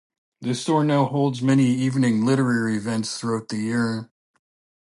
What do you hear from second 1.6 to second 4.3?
evening literary events throughout the year.